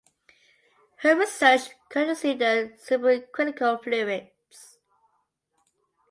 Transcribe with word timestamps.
Her 1.01 1.15
research 1.15 1.69
considered 1.87 2.79
supercritical 2.79 3.83
fluids. 3.83 4.79